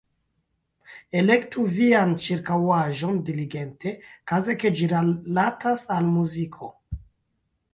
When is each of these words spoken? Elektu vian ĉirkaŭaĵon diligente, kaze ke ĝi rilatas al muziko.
Elektu 1.19 1.65
vian 1.75 2.15
ĉirkaŭaĵon 2.23 3.19
diligente, 3.27 3.93
kaze 4.33 4.57
ke 4.65 4.73
ĝi 4.81 4.89
rilatas 4.95 5.85
al 5.99 6.09
muziko. 6.19 6.73